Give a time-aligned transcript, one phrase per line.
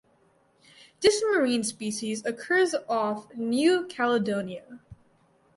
[1.01, 4.79] This marine species occurs off New Caledonia.